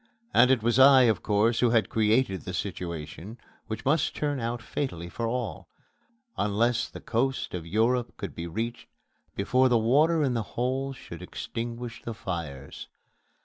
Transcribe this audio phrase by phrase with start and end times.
[0.33, 4.59] And it was I, of course, who had created the situation which must turn out
[4.59, 5.69] fatally for all,
[6.39, 8.87] unless the coast of Europe could be reached
[9.35, 12.87] before the water in the hold should extinguish the fires.